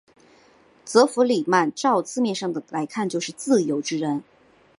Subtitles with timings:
[0.83, 4.23] 则弗里曼照字面上来看就是自由之人。